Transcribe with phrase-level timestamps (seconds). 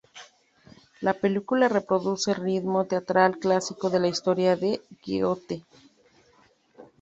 [1.01, 5.63] La película reproduce el ritmo teatral clásico de la historia de Goethe.